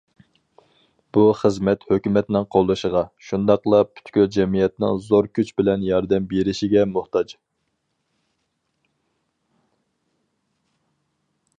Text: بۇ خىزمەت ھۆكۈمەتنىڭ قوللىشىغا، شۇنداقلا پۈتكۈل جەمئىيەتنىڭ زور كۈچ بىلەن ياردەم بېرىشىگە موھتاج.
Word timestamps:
بۇ 1.15 1.23
خىزمەت 1.41 1.83
ھۆكۈمەتنىڭ 1.89 2.47
قوللىشىغا، 2.55 3.03
شۇنداقلا 3.27 3.81
پۈتكۈل 3.89 4.27
جەمئىيەتنىڭ 4.37 4.97
زور 5.09 5.29
كۈچ 5.39 5.53
بىلەن 5.61 5.85
ياردەم 5.91 6.25
بېرىشىگە 6.33 6.87
موھتاج. 6.95 7.37